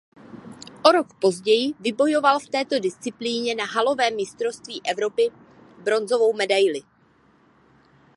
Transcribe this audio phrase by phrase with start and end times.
[0.85, 5.29] O rok později vybojoval v této disciplíně na halovém mistrovství Evropy
[5.83, 6.81] bronzovou medaili.